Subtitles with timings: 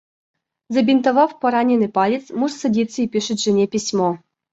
[0.69, 4.17] Забинтовав пораненный палец, муж садится и пишет жене письмо.